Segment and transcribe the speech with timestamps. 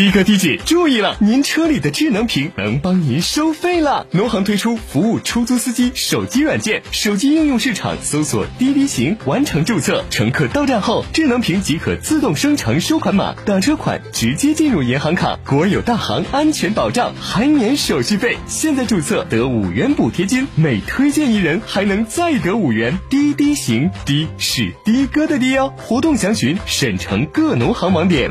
[0.00, 4.06] 的哥、的姐注意了，您车里的智能屏能帮您收费了。
[4.12, 10.02] 农行推出服务出租司机手机软件，手机应用市场搜索滴滴行，完成注册。
[10.08, 15.38] 乘客到站后，智能屏即可自动生成收款码，打车款直接进入银行卡。
[15.46, 18.38] 国有大行安全保障，还免手续费。
[18.46, 22.98] 现在注册得五元补贴金，每推荐一人还能再得五元。
[23.10, 25.74] 滴滴行，滴是的哥的滴哦。
[25.76, 28.30] 活动详询省城各农行网点。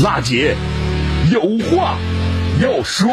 [0.00, 0.56] 娜姐
[1.32, 1.98] 有话
[2.62, 3.10] 要说。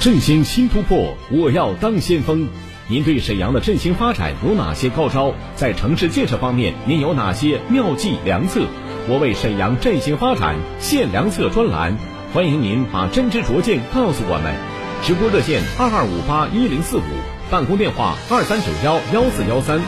[0.00, 2.46] 振兴新突破，我要当先锋。
[2.88, 5.32] 您对沈阳的振兴发展有哪些高招？
[5.56, 8.66] 在城市建设方面，您有哪些妙计良策？
[9.08, 11.96] 我为沈阳振兴发展献良策专栏，
[12.34, 14.54] 欢迎您把真知灼见告诉我们。
[15.02, 17.02] 直播热线二二五八一零四五，
[17.50, 19.80] 办公电话二三九幺幺四幺三。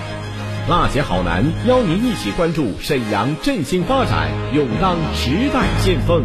[0.70, 6.24] 辣姐好男邀您一起关注沈阳振兴发展，勇当时代先锋。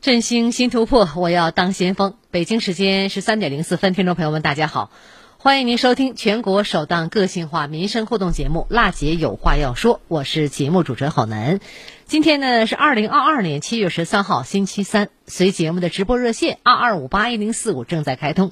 [0.00, 2.14] 振兴新突破，我要当先锋。
[2.32, 4.90] 北京时间十三点零四分，听众朋友们，大家好，
[5.38, 11.60] 欢迎您收听全国首档个性化民生互动节目《辣姐有话要说》，我是节目主持人郝楠。
[12.04, 15.08] 今天呢是二零二二年七月十三号，星期三。
[15.28, 18.50] 随节目的直播热线二二五八一零四五正在开通。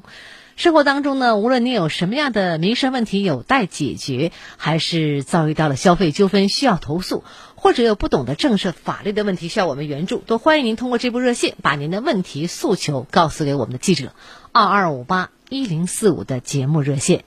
[0.56, 7.25] 生活当中呢，无论你有什么样的民生问题有待解决，还是遭遇到了消费纠纷需要投诉，
[7.56, 14.14] 或者有不懂得政策法律的问题需要我们援助，都欢迎您通过这部热线把您的问题诉求告诉给我们的记者，
[14.50, 17.25] 二二五八一零四五的节目热线。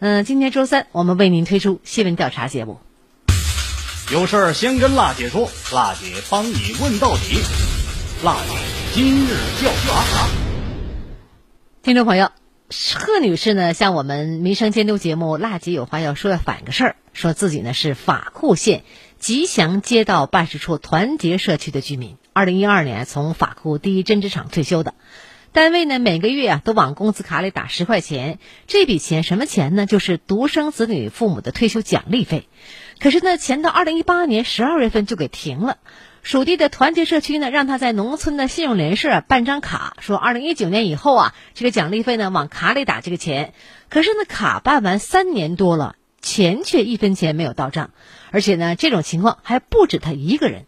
[0.00, 2.80] 嗯，今天周三我们为您推出新闻调查节目。
[4.12, 7.38] 有事儿先跟辣姐说，辣姐帮你问到底。
[8.24, 8.50] 辣姐
[8.92, 9.28] 今日
[9.60, 10.26] 调查，
[11.84, 12.43] 听众朋友。
[12.96, 18.82] 贺女士呢，向我们民生监督节目《辣姐有话要说》要反个事儿，说自己呢是法库县
[19.18, 24.94] 吉祥街道办事处团结社区的居民，二零一二年从法库第一针织厂退休的。
[25.52, 29.86] 单位呢每个月啊都往工资卡里打十块钱，这笔钱什么钱呢？
[29.86, 32.48] 就是独生子女父母的退休奖励费。
[32.98, 35.78] 可是呢，钱到二零一八年十二月份就给停了。
[36.24, 43.52] 属地的团结社区呢，让他在农村的信用联社办张卡，说二零一九年以后啊，这个奖励费呢往卡里打这个钱。
[43.90, 47.90] 可是呢，卡办完三年多了，钱却一分钱没有到账，
[48.30, 50.64] 而且呢，这种情况还不止他一个人。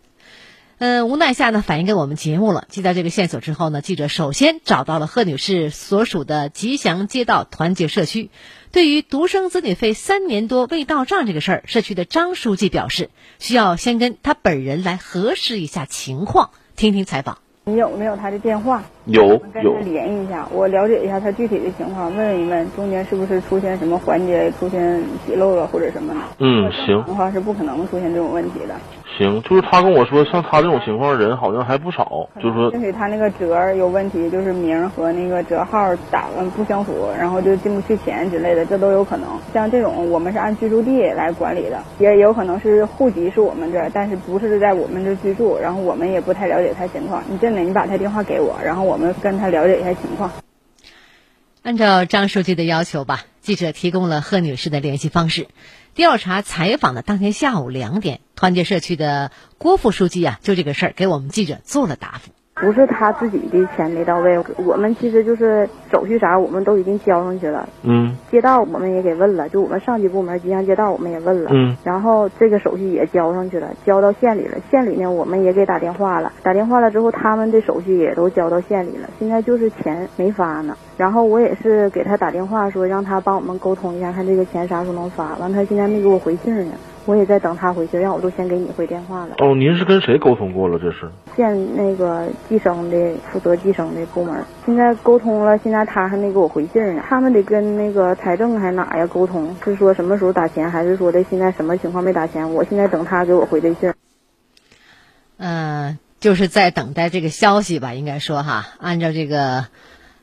[0.76, 2.67] 嗯，无奈下呢，反映给我们节目了。
[2.69, 8.31] 接到这个线索之后呢，记者首先找到了贺女士所属的吉祥街道团结社区。
[8.73, 16.51] 对于独生子女费三年多未到账这个事儿，社区的张书记表示，需要先跟他本人来核实一下情况。
[16.77, 17.39] 听听采访。
[17.65, 18.85] 你有没有他的电话？
[19.07, 26.21] 有跟他联系一下，我了解一下他具体的情况，问问一问中间是不是出现什么环节出现纰漏了或者什么的。
[26.39, 27.05] 嗯，行。
[27.07, 28.77] 的话是不可能出现这种问题的。
[29.17, 39.27] 行，就是他跟我说，像他这种情况人好像还不少，就是说，也许他那个折有问题，就是名和那个折号打了不相符，然后就进不去钱之类的，这都有可能。
[39.55, 47.23] 像这种我们是按居住地来管理的，也有可能是户籍是我们这儿，但是不是在我们这居住，然后我们也不太了解他情况。
[47.29, 50.31] 你真的，你把他电话给我，然后我们跟他了解一下情况。
[51.67, 55.49] 按照张书记的要求吧，记者提供了贺女士的联系方式。
[55.97, 62.31] 调查采访的当天下午两点，团结社区的郭副书记啊，就这个事儿给我们记者做了答复。
[62.58, 67.69] 不是他自己的钱没到位，我们其实就是手续啥我们都已经交上去了。
[67.82, 68.17] 嗯。
[68.31, 71.50] 街道我们也给问了，就我们上级部门吉祥街道我们也问了。
[71.53, 71.76] 嗯。
[71.85, 74.56] 然后这个手续也交上去了，交到县里了。
[74.70, 79.11] 县里呢，我们也给打电话了，打电话了之后，他们的手续也都交到县里了。
[79.19, 80.75] 现在就是钱没发呢。
[80.97, 85.37] 然后我也是给他打电话说，让他帮我们沟通一下，看这个钱啥时候能发。
[85.37, 86.73] 完，他现在没给我回信呢。
[87.06, 89.37] 我也在等他回去，让我都先给你回电话了。
[89.38, 90.79] 哦，您是跟谁沟通过了？
[90.79, 97.03] 这是县那个计生的负责计生的部门，现在沟通了，现在他还没给我回信呢。
[97.08, 102.53] 他们得跟那个财政还哪呀沟通，是说什么时候打钱，还是说的现在什么情况没打钱？
[102.53, 103.94] 我现在等他给我回的信。
[105.38, 109.67] 嗯，就是在等待这个消息吧，应该说哈，按照这个。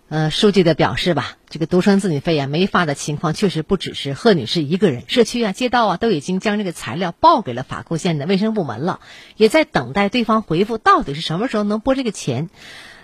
[0.09, 8.99] 呃，书记的表示吧，这个独生子女费啊没发的情况确实不只是贺女士一个人，社区啊、街道啊都已经将这个材料报给了法库县的卫生部门了，
[9.37, 12.49] 也在等待对方回复，到底是什么时候能拨这个钱。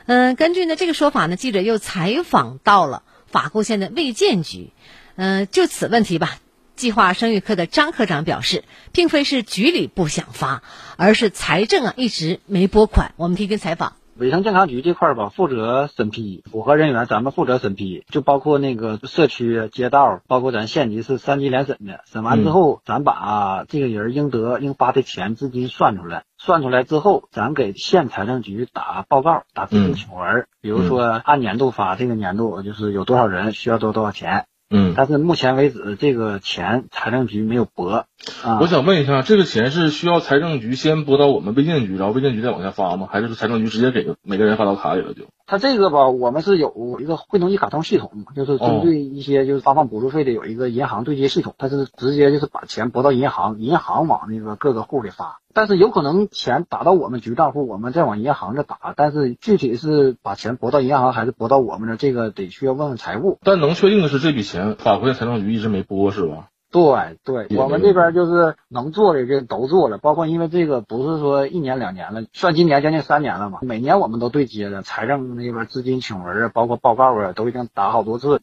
[0.05, 4.71] 嗯，根据呢这个说法呢，记者又采访到了法库县的卫健局，
[5.15, 6.37] 嗯，就此问题吧，
[6.75, 10.61] 计划生育科的张科长表示，并非是局里不想发，
[10.95, 13.13] 而是财政啊一直没拨款。
[13.15, 13.98] 我们听听采访。
[14.19, 22.01] 卫生健康局这块儿吧，负责审批符合人员，咱们负责审批，就包括那个社区、街道，包括咱县级是三级联审的。
[22.06, 34.48] 审完之后，咱把这个人应得应发的钱资金算出来，算出来之后，咱给县财政局打报告，打资金请文，比如说按年度发，这个年度就是有多少人需要多多少钱。
[34.69, 38.04] 嗯，但是目前为止，这个钱财政局没有拨。
[38.44, 43.07] 啊，我想问一下，这个钱是需要财政局先拨到我们卫健局，然后卫健局再往下发吗？
[43.10, 45.24] 还是说财政局直接给每个人发到卡里了就？
[45.48, 55.40] 他这个吧，我们是有一个汇农一卡通系统，就是针对一些就是发放补助费的有一个银行对接系统，它是直接就是把钱拨到银行，银行往那个各个户里发。
[55.52, 63.40] 但是有可能钱打到我们局账户，我们再往银行这打，但是具体是把钱拨到银行还是拨到我们这，这个得需要问问财务。
[63.44, 66.49] 但能确定的是，这笔钱法国的财政局一直没拨，是吧？
[66.71, 78.42] 对对，我们这边就是能做的这都做了，包括因为这个不是说一年两年了，算今年将近三年了嘛，每年我们都对接的财政那边资金请文啊，包括报告啊，都已经打好多次。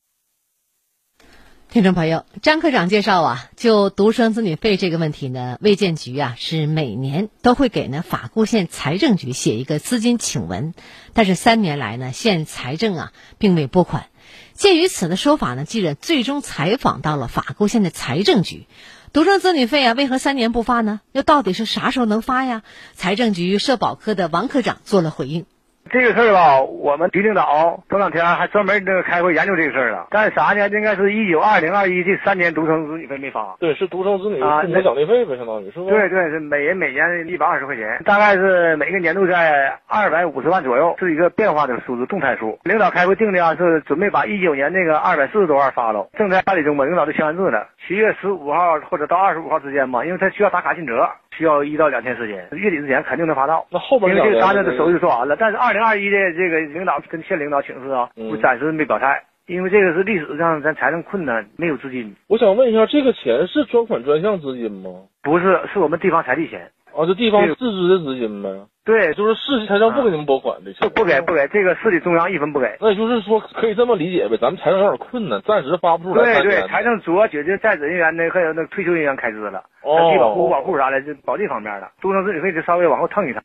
[1.69, 10.75] 听众朋友，张科长介绍啊，就独生子女费这个问题呢，卫健局啊是每年都会给呢法固县财政局写一个资金请文，
[11.13, 14.07] 但是三年来呢，县财政啊并未拨款。
[14.55, 18.67] 鉴于此的说法呢，记者最终采访到了法固县的财政局，
[19.13, 21.01] 独生子女费啊，为何三年不发呢？
[21.13, 22.63] 又到底是啥时候能发呀？
[22.95, 25.47] 财政局社保科的王科长做了回应。
[25.91, 30.07] 这个事儿吧，我们局领导头两天还专门那个开会研究这个事儿了。
[30.11, 30.69] 干啥呢？
[30.69, 33.57] 应该是一九二零二一这三年独生子女费没发。
[33.61, 35.71] 对，是独生子女父母奖励费呗，相当于？
[35.71, 42.59] 对对，是每人每年一百二十块钱，大概是每个年度在二百五十万左右，是一个变化的数字，动态数。
[42.65, 46.85] 领导开会定的啊，是准备把一九年那个二百四十多万发了，正在办理中吧。
[46.85, 53.67] 领导都签完字了，七月十五号或者到二十五号之间吧，因为他需要打卡进折，需要一到两天时间，月底之前肯定能发到。
[53.71, 59.23] 那后边因为这个单子的手续做完了，但是二零二一的这个领导跟县领导请示啊，我暂时没表态。
[59.47, 62.17] 因为这个是历史上咱财政困难，没有资金。
[62.27, 64.91] 我想问一下，这个钱是专款专项资金吗？
[65.23, 66.69] 不是，是我们地方财力钱。
[66.97, 68.49] 啊，这地方自支的资金呗。
[68.83, 70.89] 对，就是市级财政不给你们拨款的钱。
[70.95, 72.79] 不给，不给，这个市里中央一分不给。
[72.81, 76.41] 那也就是说，可以这么理解呗，咱们财政有点困难，暂时发不出来。
[76.41, 81.91] 对对，财政主要解决在职人员的还有那退休人员开支了，哦，低保户、保户啥的，就保这方面的。
[82.01, 83.43] 终身子女费就稍微往后腾一腾。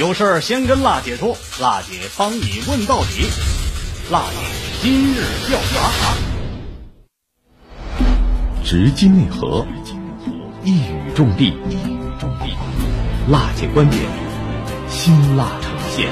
[0.00, 3.24] 有事儿先跟辣姐说，辣姐帮你问到底。
[4.10, 4.36] 辣姐
[4.82, 6.12] 今日调查，
[8.64, 9.64] 直击内核，
[10.64, 12.01] 一语中的。
[13.28, 14.02] 辣姐观点，
[14.88, 16.08] 辛辣呈现。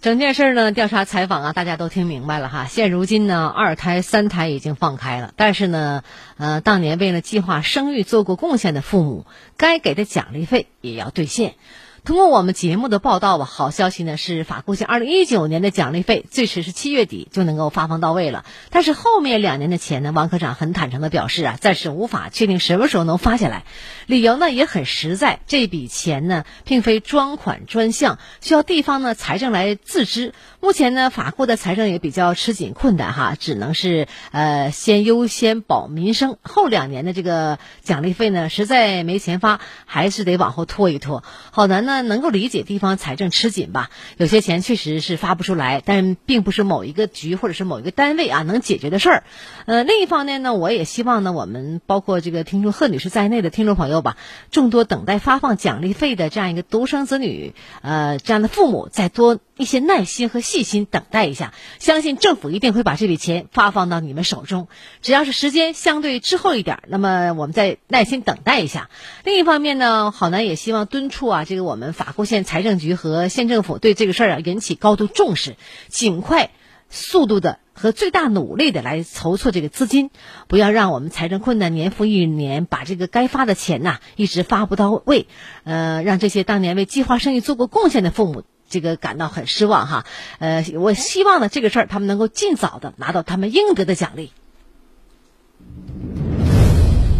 [0.00, 2.64] 整件事呢，调查采访啊，大家都听明白了哈。
[2.64, 6.02] 现如今呢，二胎、三胎已经放开了，但是呢，
[6.38, 11.54] 呃，当年为了计划生育做过贡献的父母，该给的奖励费也要兑现。
[12.04, 18.44] 通过我们节目的报道吧，好消息呢是法库县二零一九年的奖励费最迟是七月底就能够发放到位了。
[18.70, 23.64] 但是后面两年的钱呢，王科长很坦诚的表示啊，暂时无法确定什么时候能发下来。
[24.06, 30.34] 理由呢也很实在，这笔钱呢并非专款专项，需要地方呢财政来自支。
[30.62, 41.24] 目前呢法库的财政也比较吃紧困难哈，只能是呃先优先保民生，后两年的这个奖励费呢实在没钱发，还是得往后拖一拖。
[41.50, 42.02] 好难呢。
[42.12, 43.90] 能够理解地方财政吃紧吧？
[44.18, 49.24] 有些钱确实是发不出来，但并不是某一个局或者是某一个单位啊能解决的事儿。
[49.66, 54.16] 呃，另一方面呢，我也希望呢，我们包括这个听众贺女士在内的听众朋友吧，
[54.52, 64.68] 众多等待发放奖励费的这样一个独生子女，呃，这样的父母再多一些耐心和细心等待一下，相信政府一定会把这笔钱发放到你们手中。
[65.00, 68.90] 只要是时间相对滞后一点，那么我们再耐心等待一下。
[69.24, 71.94] 另一方面呢，好男也希望敦促啊，这个我们。
[72.02, 75.56] 法库县财政局和县政府对这个事儿啊引起高度重视，
[75.88, 76.50] 尽快、
[76.90, 80.10] 速度的和最大努力的来筹措这个资金，
[80.48, 85.26] 不要让我们财政困难年复一年，把这个该发的钱呐一直发不到位，
[85.64, 88.42] 呃，让这些当年为计划生育做过贡献的父母
[88.72, 90.04] 这个感到很失望哈。
[90.40, 94.32] 呃，我希望呢这个事儿他们能够尽早的拿到他们应得的奖励。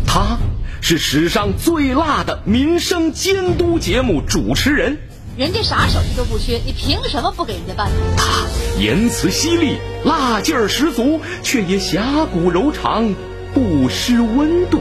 [0.04, 0.38] 他。
[0.84, 4.98] 是史上最辣的民生监督节目主持人，
[5.36, 7.88] 人家啥手艺都不缺，你凭什么不给人家办？
[8.16, 8.48] 他
[8.80, 13.14] 言辞犀利，辣劲儿十足，却也侠骨柔肠，
[13.54, 14.80] 不失温度。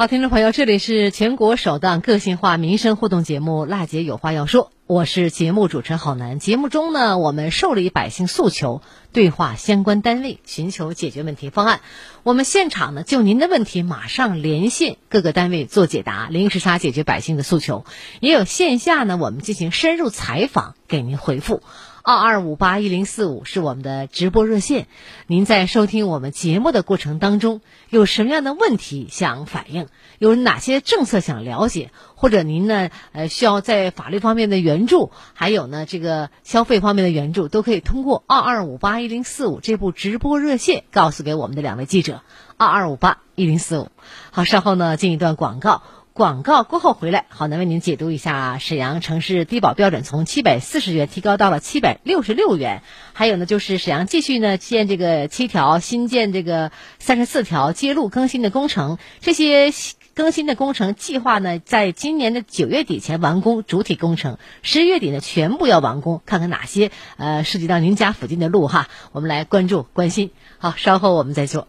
[0.00, 4.64] 好，听众朋友，这里是全国首档个性化民生互动节目《辣姐有话要说》。
[4.86, 6.38] 我是节目主持人郝楠。
[6.38, 8.80] 节目中呢，我们受理百姓诉求，
[9.12, 11.82] 对话相关单位，寻求解决问题方案。
[12.22, 17.84] 我们现场呢，就您的问题马上连线各个单位做解答，临时差解决百姓的诉求。
[18.20, 21.62] 也有线下呢，我们进行深入采访，给您回复。
[22.10, 24.88] 二二五八一零四五是我们的直播热线。
[25.28, 29.86] 您在收听我们节目的过程当中，有什么样的问题想反映？
[30.18, 31.92] 有哪些政策想了解？
[32.16, 42.22] 或者您呢，呃，需要在法律方面的援助，还有呢，这个消费方面的援助，都可以通过二二五八一零四五这部直播热线告诉给我们的两位记者。
[42.56, 43.88] 二二五八一零四五。
[44.32, 45.82] 好，稍后呢，进一段广告。
[46.12, 52.82] 广告过后回来，好，能为您解读一下沈阳城市低保标准从七百四十元提高到了七百六十六元。
[53.12, 59.72] 还有呢，就是沈阳继续呢建这个七条，新建这个三十四条街路更新的工程，这些。
[60.12, 66.20] 更新的工程计划呢，在今年的九月底前完工主体工程，十一月底呢全部要完工。
[66.26, 70.32] 看看哪些呃涉及到您家附近的路哈，我们来关注关心。
[70.58, 71.68] 好，稍后我们再做。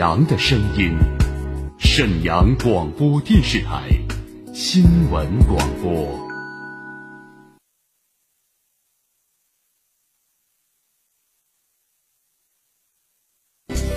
[0.00, 0.96] 阳的声音，
[1.78, 3.82] 沈阳广播电视台。
[4.54, 6.18] 新闻广播。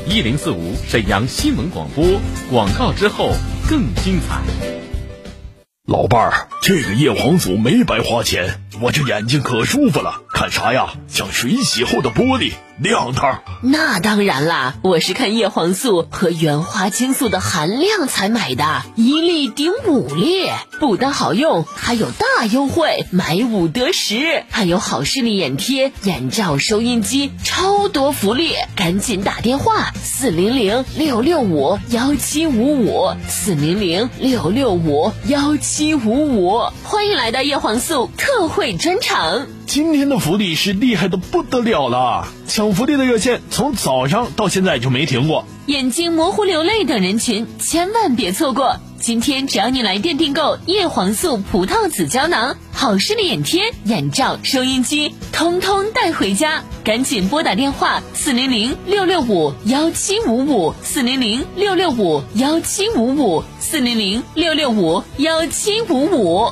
[0.06, 2.04] 一零四五沈阳新闻广播
[2.52, 3.32] 广告之后
[3.70, 4.42] 更精彩。
[5.86, 10.88] 老伴儿，这个叶黄素没白花钱，我这眼睛可舒服了，看啥呀？
[11.08, 13.44] 像水洗后的玻璃，亮堂。
[13.62, 20.50] 那当然啦，我是看叶黄素和原花青素的含量才买的，一粒顶五粒，
[20.80, 39.46] 不单好用，还有大优惠，买五得十，还有好视力眼贴、眼罩、收音机，超多福利，赶紧打电话四零零六六五幺七五五四零零六六五幺七五五，欢迎来到叶黄素特惠专场。
[39.66, 45.46] 今天的福利是厉害的不得了了，抢福利的热线从早上到现在就没停过。
[45.66, 48.78] 眼睛模糊流泪等人群千万别错过！
[49.00, 56.64] 今天只要你来电订购叶黄素葡萄籽胶囊、好视力眼贴、眼罩、收音机，通通带回家。
[56.84, 66.52] 赶紧拨打电话四零零六六五幺七五五四零零六六五幺七五五四零零六六五幺七五五。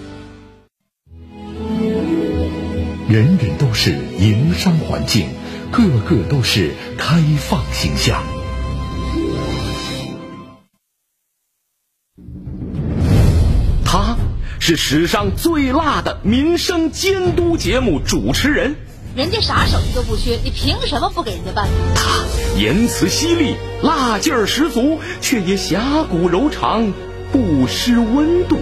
[3.11, 5.27] 人人都是营商环境，
[5.69, 8.23] 个个都是开放形象。
[13.83, 14.15] 他
[14.61, 18.77] 是史上最辣的民生监督节目主持人。
[19.13, 21.67] 人家啥手艺都不缺，你凭什么不给人家办？
[21.93, 22.23] 他
[22.57, 26.93] 言辞犀利，辣劲儿十足，却也侠骨柔肠，
[27.33, 28.61] 不失温度。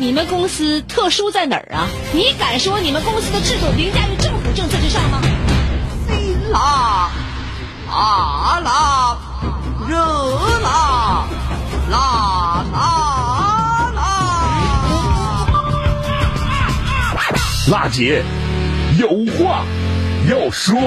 [0.00, 1.88] 你们公司特殊在哪儿啊？
[2.12, 5.20] 你敢说你们公司的制度凌驾于政府政策之上吗？
[6.06, 7.10] 辛辣、
[7.88, 9.18] 麻辣、
[9.88, 9.96] 热
[10.62, 11.26] 辣、
[11.90, 14.00] 辣辣辣！
[17.68, 18.22] 辣姐
[19.00, 19.64] 有话
[20.30, 20.78] 要说。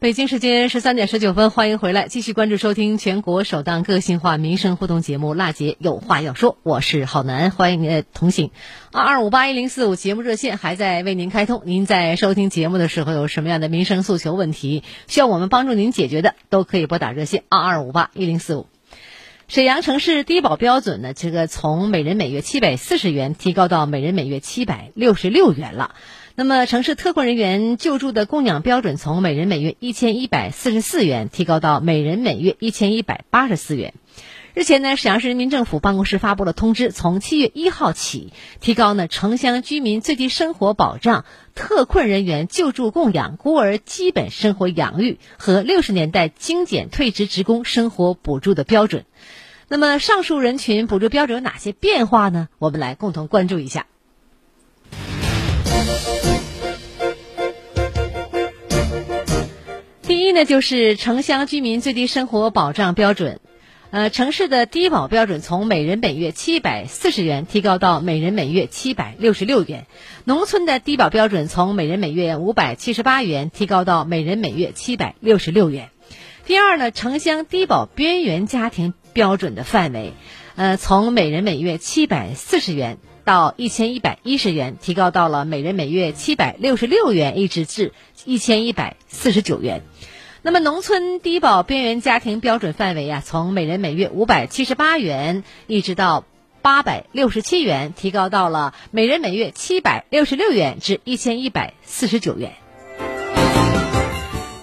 [0.00, 8.52] 北京时间十三点十九分，欢迎回来，继续关注收听全国首档个性化民生互动节目《辣姐有话要说》，我是郝楠，欢迎您的同行。
[8.92, 18.68] 二二五八一零四五节目热线还在为您开通，您在收听节目的时候有什么样的民生诉求问题需要我们帮助您解决的，都可以拨打热线二二五八一零四五。
[19.48, 25.96] 沈阳城市低保标准呢，这个从每人每月七百四十元提高到每人每月七百六十六元了。
[26.40, 33.92] 那么，城市特困人员救助的供养标准从每人每月一千一百四十四元提高到每人每月一千一百八十四元。
[34.54, 41.24] 日前呢，沈阳市人民政府办公室发布了通知，从七月一号起，提高呢城乡居民最低生活保障、
[41.56, 49.06] 特困人员救助供养、孤儿基本生活养育和六十年代精简退职职工生活补助的标准。
[49.66, 52.48] 那么，上述人群补助标准有哪些变化呢？
[52.60, 53.86] 我们来共同关注一下。
[60.38, 63.40] 呢，就是城乡居民最低生活保障标准，
[63.90, 69.86] 呃，城市的低保标准从每人每月七百四十元提高到每人每月七百六十六元，
[70.24, 75.88] 农村的低保标准从每人每月五百七十八元提高到每人每月七百六十六元。
[76.46, 80.12] 第二呢，城乡低保边缘家庭标准的范围，
[80.54, 87.92] 呃，从每人每月七百四十元到一千一百一十元，提高到了每人每月七百六十六元，一直至
[88.24, 89.82] 一千一百四十九元。
[90.40, 96.24] 那么，农村低保边缘家庭标准范围啊，从每人每月五百七十八元一直到
[96.62, 102.52] 八百六十七元，提高到了每人每月七百六十六元至一千一百四十九元。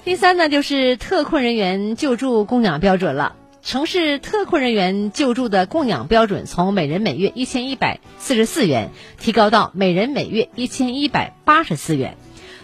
[0.06, 3.36] 第三呢，就是特困人员救助供养标准了。
[3.62, 12.16] 城市特困人员救助的供养标准从每人每月一千一百四十四元提高到每人每月一千一百八十四元。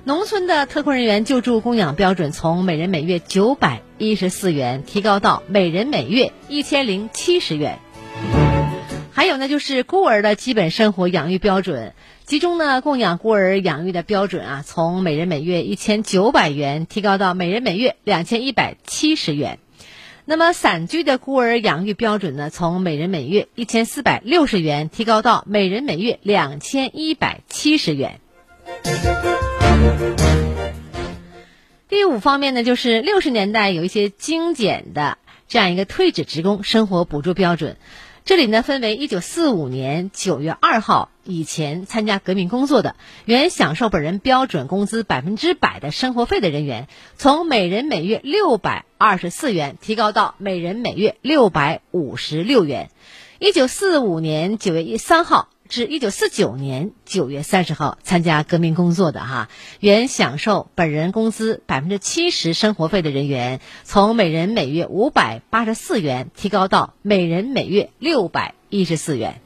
[0.04, 7.78] 农村的特困人员救助供养标准从每人每月九百一十四元提高到每人每月一千零七十元。
[9.12, 11.94] 还有呢，就是孤儿的基本生活养育标准。
[12.26, 19.60] 其中呢，供养孤儿养育的标准啊，从每人每月一千九百元提高到每人每月两千一百七十元。
[20.26, 28.20] 那么，散居的孤儿养育标准呢，从每人每月一千四百六十元提高到每人每月两千一百七十元。
[31.88, 35.18] 第五方面呢，就是六十年代有一些精简的
[35.48, 37.78] 这样一个退职职工生活补助标准。
[38.24, 52.90] 这里呢，分为一九四五年九月二号以前参加革命工作的，原享受本人标准工资百分之百的生活费的人员，从每人每月六百二十四元提高到每人每月六百五十六元。
[53.40, 55.51] 一九四五年九月一三号。
[55.72, 59.48] 至一九四九年九月三十号参加革命工作的哈，
[59.80, 69.40] 原享受本人工资百分之七十生活费的人员，从每人每月五百八十四元提高到每人每月六百一十四元。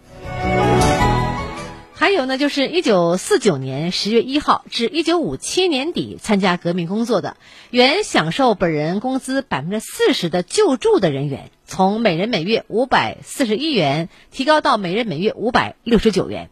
[2.05, 7.35] 还有呢，就是一九四九年十月一号至一九五七年底参加革命工作的，
[7.71, 16.51] 原享受本人工资百分之四十的救助的人员，从每人每月五百四十一元提高到每人每月五百六十九元。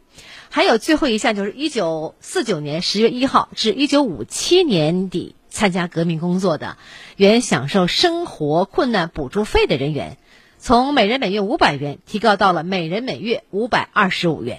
[0.50, 6.78] 还有最后一项，就是一九四九年十月一号至一九五七年底参加革命工作的，
[7.14, 10.18] 原享受生活困难补助费的人员，
[10.58, 14.58] 从每人每月五百元提高到了每人每月五百二十五元。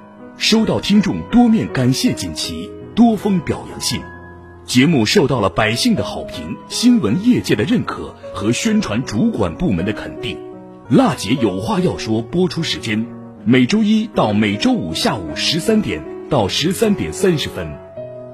[0.41, 4.01] 收到听众多面感谢锦旗、多封表扬信。
[4.65, 10.35] 节目受到了百姓的好评、新闻业界的认可和宣传主管部门的肯定。
[10.89, 13.05] 辣姐有话要说，播出时间
[13.45, 17.77] 每周一到每周五下午十三点到十三点三十分。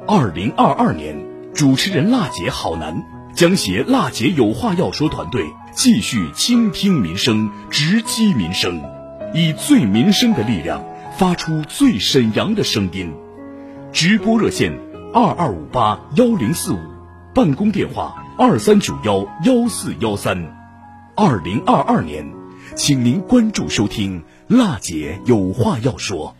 [0.07, 1.13] 二零二二年，
[1.53, 5.43] 主持人辣姐好男将携辣姐有话要说团队
[5.73, 8.81] 继续倾听民生、直击民生，
[9.33, 10.81] 以最民生的力量
[11.17, 13.11] 发出最沈阳的声音。
[13.91, 14.71] 直播热线。
[15.13, 16.77] 二二五八幺零四五，
[17.33, 20.37] 办公电话二三九幺幺四幺三。
[21.15, 22.31] 二零二二年，
[22.75, 26.35] 请您关注收听，辣姐有话要说。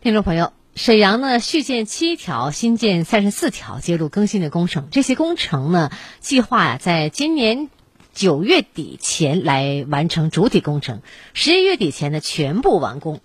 [0.00, 5.90] 听众朋友，沈阳呢续建七条，新建三十四条接路更新的工程，这些工程呢
[6.20, 7.68] 计划呀在今年
[8.12, 11.00] 九月底前来完成主体工程，
[11.34, 13.20] 十一月底前呢全部完工。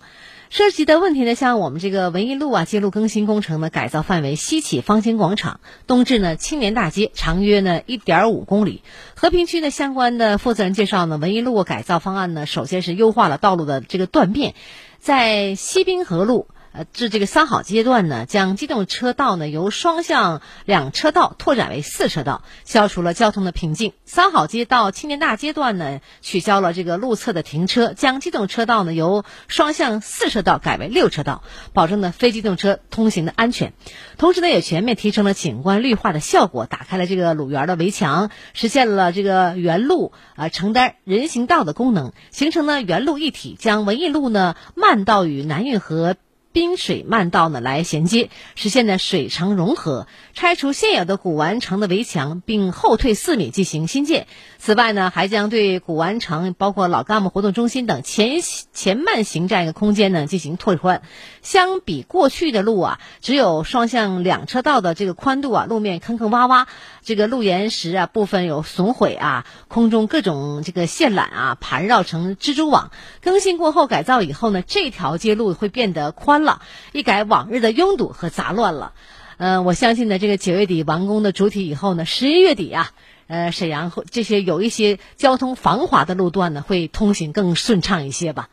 [0.50, 8.82] 涉及的问题呢，像我们这个文艺路啊，街路更新工程的，改造范围西起方兴广场，东至呢青年大街，长约呢一点五公里。
[9.14, 14.54] 和平区的相关的负责人介绍呢，文艺路改造方案呢，首先是优化了道路的这个断面，
[14.98, 16.48] 在西滨河路。
[16.72, 23.92] 呃，至这个三好阶段呢，将机动车道呢由双向两车道拓展为四车道，消除了交通的瓶颈。
[24.04, 33.72] 三好街到青年大街段呢，取消了这个路侧的停车，将机动车道呢由双向四车道改为六车道，保证呢非机动车通行的安全。
[34.18, 46.16] 同时呢，也全面提升了景观绿化的效果，打开了这个鲁园的围墙，实现了这个原路啊承担人行道的功能，形成呢原路一体，将文艺路呢慢道与南运河。
[46.52, 54.26] 滨水慢道呢来衔接，实现呢水城融合，拆除现有的古玩城的围墙，并后退四米进行新建。
[54.58, 58.40] 此外呢，还将对古玩城包括老干部活动中心等前
[58.72, 61.02] 前慢行这样一个空间呢进行拓宽。
[61.48, 66.66] 相比过去的路啊，只有双向两车道的这个宽度啊，路面坑坑洼洼，
[67.02, 72.90] 这个路岩石啊部分有损毁啊，空中各种这个线缆啊盘绕成蜘蛛网。
[73.22, 76.60] 更新过后改造以后呢，这条街路会变得宽了，
[76.92, 78.92] 一改往日的拥堵和杂乱了。
[79.38, 82.90] 嗯，我相信呢，这个九月底完工的主体以后呢，十一月底啊。
[83.26, 88.48] 呃，沈阳这些有一些交通繁华的路段呢，会通行更顺畅一些吧。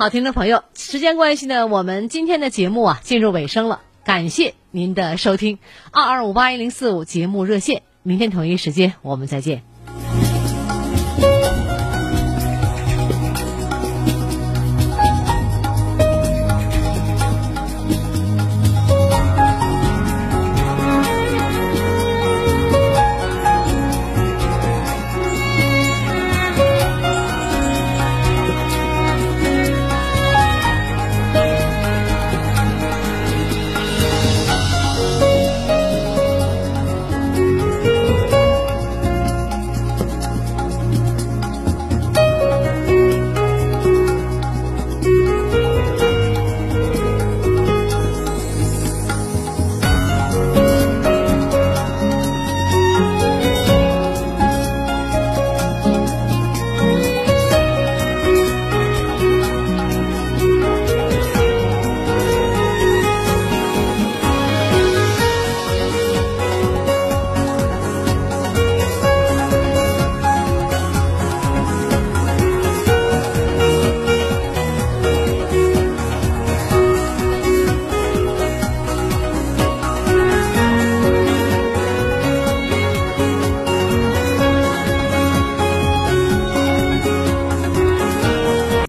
[0.00, 5.58] 好，听众朋友，时间关系呢，我们今天的节目啊进入尾声了，感谢您的收听。
[5.90, 9.64] 二二五八一零四五节目热线，明天同一时间我们再见。